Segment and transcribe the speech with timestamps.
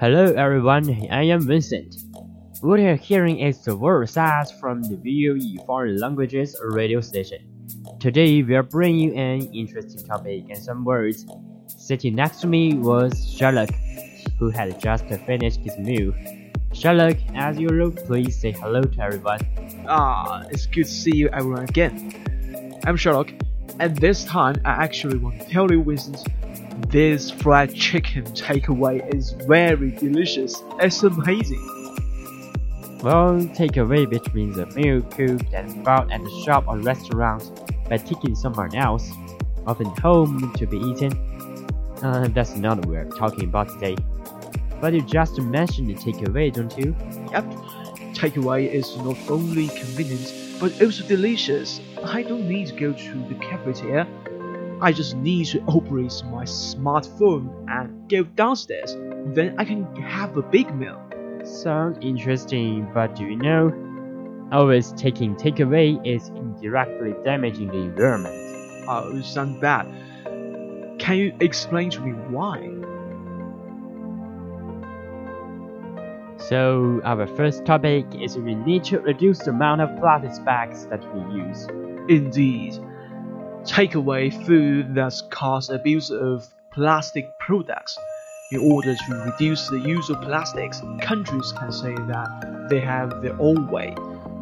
[0.00, 1.96] Hello everyone, I am Vincent.
[2.62, 7.44] What you're hearing is the word says from the VOE Foreign Languages radio station.
[8.00, 11.26] Today we are bringing you an interesting topic and some words.
[11.76, 13.68] Sitting next to me was Sherlock,
[14.40, 16.12] who had just finished his meal.
[16.72, 19.40] Sherlock, as usual, please say hello to everyone.
[19.86, 22.80] Ah, it's good to see you everyone again.
[22.86, 23.30] I'm Sherlock,
[23.78, 26.26] and this time I actually want to tell you, Vincent,
[26.88, 30.62] this fried chicken takeaway is very delicious.
[30.78, 31.62] It's amazing.
[33.02, 37.42] Well, takeaway between the meal cooked and bought at the shop or restaurant
[37.90, 39.10] by taking somewhere else,
[39.66, 41.12] often home to be eaten.
[42.02, 43.96] Uh, that's not what we're talking about today.
[44.80, 46.96] But you just mentioned the takeaway, don't you?
[47.32, 47.44] Yep,
[48.14, 51.80] takeaway is not only convenient but also delicious.
[52.04, 54.06] I don't need to go to the cafeteria.
[54.82, 58.94] I just need to operate my smartphone and go downstairs.
[59.34, 61.00] Then I can have a big meal.
[61.44, 63.72] Sounds interesting, but do you know?
[64.52, 68.34] Always taking takeaway is indirectly damaging the environment.
[68.88, 69.86] Oh, sound bad.
[70.98, 72.58] Can you explain to me why?
[76.50, 81.00] So, our first topic is we need to reduce the amount of plastic bags that
[81.14, 81.68] we use.
[82.08, 82.76] Indeed.
[83.64, 87.96] Take away food that's caused abuse of plastic products.
[88.50, 93.40] In order to reduce the use of plastics, countries can say that they have their
[93.40, 93.94] own way,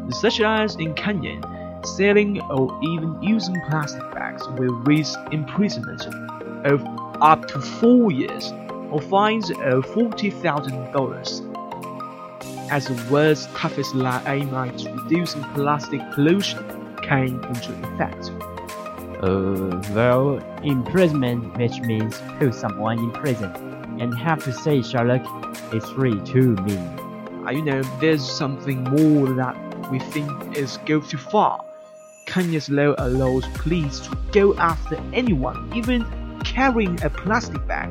[0.09, 1.39] such as in Kenya,
[1.85, 6.07] selling or even using plastic bags will risk imprisonment
[6.65, 6.83] of
[7.21, 8.51] up to four years
[8.91, 11.48] or fines of $40,000.
[12.71, 16.63] As the world's toughest law aimed at reducing plastic pollution
[17.03, 18.31] came into effect.
[19.23, 23.51] Uh, well, imprisonment, which means put someone in prison.
[24.01, 25.25] And have to say, Sherlock,
[25.73, 26.79] it's really too mean.
[27.47, 29.57] Uh, you know, there's something more that
[29.91, 31.65] we think is go too far.
[32.27, 36.05] Kenya's law allows police to go after anyone, even
[36.45, 37.91] carrying a plastic bag.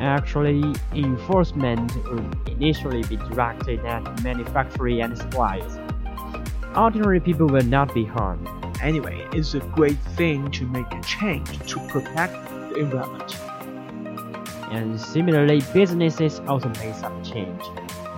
[0.00, 5.78] Actually, enforcement would initially be directed at manufacturers and suppliers.
[6.76, 8.48] Ordinary people will not be harmed.
[8.82, 12.32] Anyway, it's a great thing to make a change to protect
[12.70, 13.36] the environment.
[14.72, 17.62] And similarly, businesses also made some change.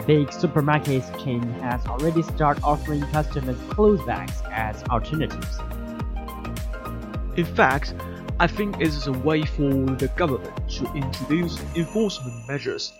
[0.06, 5.59] Big supermarkets chain has already started offering customers clothes bags as alternatives.
[7.37, 7.95] In fact,
[8.41, 12.93] I think it is a way for the government to introduce enforcement measures,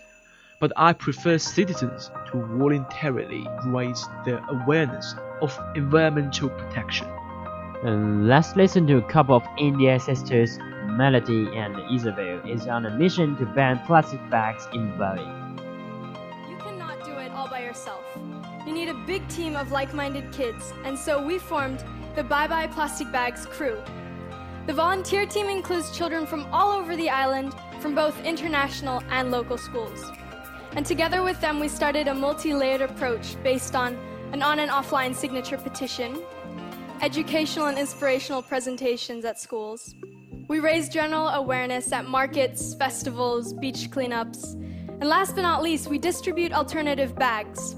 [0.61, 7.07] but I prefer citizens to voluntarily raise their awareness of environmental protection.
[7.83, 12.91] And let's listen to a couple of Indian sisters, Melati and Isabel, is on a
[12.91, 15.21] mission to ban plastic bags in Bali.
[16.49, 18.05] You cannot do it all by yourself.
[18.65, 21.83] You need a big team of like minded kids, and so we formed
[22.15, 23.77] the Bye Bye Plastic Bags crew.
[24.65, 29.59] The volunteer team includes children from all over the island, from both international and local
[29.59, 30.11] schools.
[30.75, 33.95] And together with them, we started a multi layered approach based on
[34.33, 36.19] an on and offline signature petition,
[37.01, 39.93] educational and inspirational presentations at schools.
[40.47, 44.53] We raise general awareness at markets, festivals, beach cleanups,
[44.99, 47.75] and last but not least, we distribute alternative bags.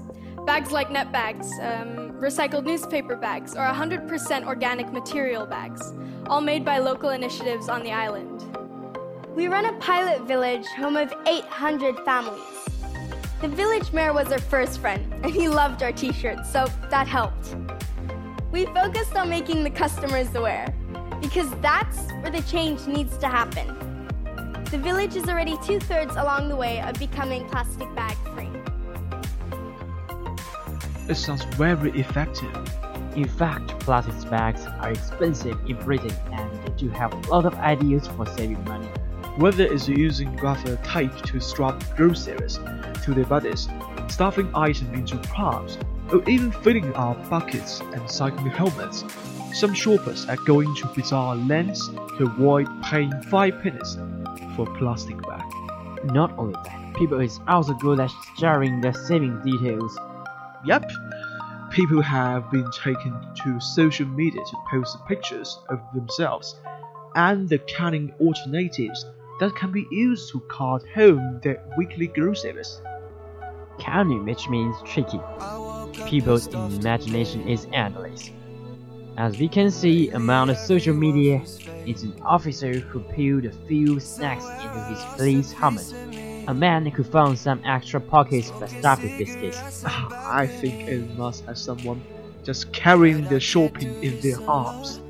[0.48, 5.92] Bags like net bags, um, recycled newspaper bags, or 100% organic material bags,
[6.26, 8.44] all made by local initiatives on the island.
[9.36, 12.40] We run a pilot village home of 800 families.
[13.42, 17.06] The village mayor was our first friend, and he loved our t shirts, so that
[17.06, 17.54] helped.
[18.50, 20.74] We focused on making the customers aware,
[21.20, 23.68] because that's where the change needs to happen.
[24.70, 28.07] The village is already two thirds along the way of becoming plastic bag
[31.08, 32.54] It sounds very effective.
[33.16, 37.54] In fact, plastic bags are expensive in Britain and they do have a lot of
[37.54, 38.88] ideas for saving money.
[39.38, 42.58] Whether it's using gaffer tape to strap groceries
[43.04, 43.68] to their bodies,
[44.08, 45.78] stuffing items into props,
[46.12, 49.04] or even filling up buckets and cycling helmets,
[49.54, 51.88] some shoppers are going to bizarre lengths
[52.18, 53.96] to avoid paying five pennies
[54.54, 55.44] for a plastic bag.
[56.04, 59.96] Not only that, people is also good at sharing their saving details.
[60.64, 60.90] Yep,
[61.70, 63.14] people have been taken
[63.44, 66.56] to social media to post pictures of themselves
[67.14, 69.04] and the canning alternatives
[69.40, 72.80] that can be used to cart home their weekly groceries.
[73.78, 75.20] Canning, which means tricky.
[76.06, 78.30] People's imagination is endless.
[79.16, 81.40] As we can see among the social media,
[81.86, 85.94] it's an officer who peeled a few snacks into his police helmet,
[86.48, 89.84] a man who found some extra pockets but stuffed with biscuits.
[89.84, 90.08] Ah,
[90.40, 92.02] I think it must have someone
[92.42, 95.02] just carrying the shopping in their arms.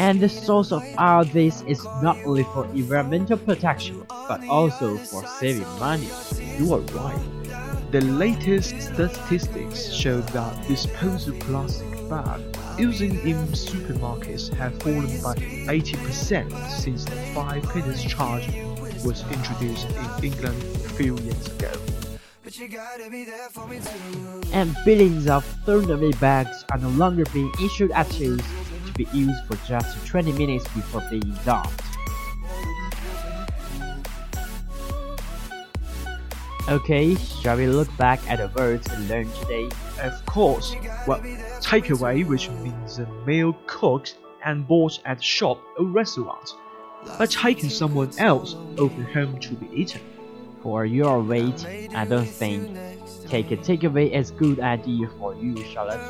[0.00, 5.24] And the source of all this is not only for environmental protection, but also for
[5.24, 6.08] saving money.
[6.58, 7.92] You are right.
[7.92, 12.42] The latest statistics show that disposable plastic bags
[12.80, 15.36] using in supermarkets have fallen by
[15.70, 18.48] 80% since the 5 pennies charge
[19.06, 21.70] was introduced in England a few years ago.
[24.52, 28.42] And billions of away bags are no longer being issued at schools
[28.86, 31.82] to be used for just 20 minutes before being dumped.
[36.68, 39.70] Okay, shall we look back at the words we learned today?
[40.02, 40.74] Of course.
[41.06, 41.20] Well,
[41.60, 46.54] takeaway, which means a meal cooked and bought at a shop or restaurant,
[47.18, 50.00] but taking someone else over home to be eaten.
[50.62, 51.64] For your weight,
[51.94, 52.76] I don't think
[53.28, 56.00] take a takeaway is good idea for you, Charlotte.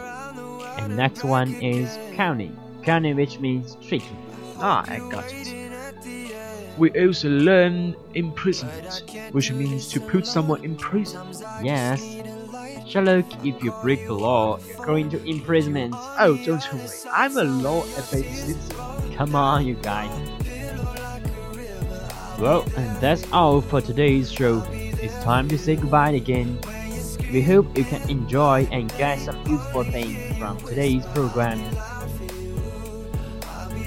[0.79, 2.57] And next one is counting.
[2.83, 4.17] Counting which means tricky.
[4.59, 5.67] Ah, I got it.
[6.79, 9.03] We also learn imprisonment,
[9.33, 11.27] which means to put someone in prison.
[11.63, 12.01] Yes.
[12.87, 15.95] Sherlock, if you break the law, you're going to imprisonment.
[15.97, 19.15] Oh, don't worry, I'm a law-abiding citizen.
[19.15, 20.36] Come on, you guys.
[22.40, 24.64] Well, and that's all for today's show.
[24.72, 26.58] It's time to say goodbye again.
[27.32, 31.60] We hope you can enjoy and get some useful things from today's program.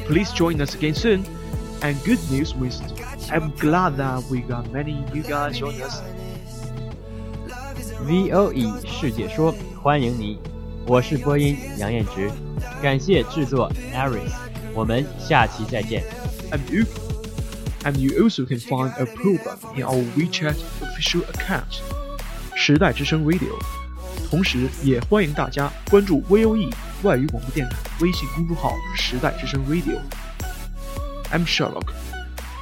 [0.06, 1.25] Please join us again soon.
[1.82, 2.81] And good news with
[3.31, 6.00] I'm glad that we got many you guys join us.
[8.00, 10.38] VOE 世界说，欢迎你，
[10.87, 12.31] 我是播音杨彦直，
[12.82, 14.32] 感谢制作 Aris，
[14.75, 16.05] 我们下期再见。
[16.50, 16.85] And you,
[17.85, 21.81] and you also can find a program in our WeChat official account,
[22.55, 23.59] 时代之声 Radio。
[24.31, 31.88] 同时，也欢迎大家关注 VOE 外语广播电台微信公众号“时代之声 Radio”。I'm Sherlock，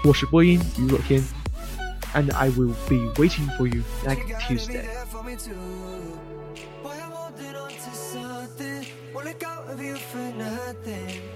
[0.05, 1.23] 我是播音于若天，
[2.15, 4.85] and I will be waiting for you next Tuesday.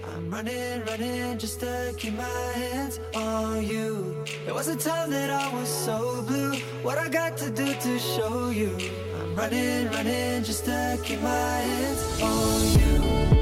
[0.04, 2.22] I'm running, running just to keep my
[2.54, 4.24] hands on you.
[4.44, 6.54] There was a time that I was so blue.
[6.82, 8.76] What I got to do to show you?
[9.20, 13.41] I'm running, running just to keep my hands on you.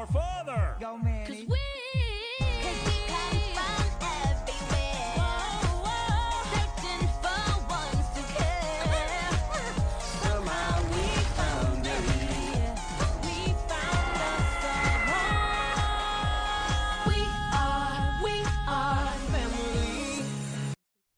[0.00, 0.76] your father.
[0.80, 1.46] Go, Manny.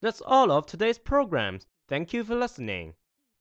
[0.00, 1.64] That's all of today's programs.
[1.88, 2.94] Thank you for listening.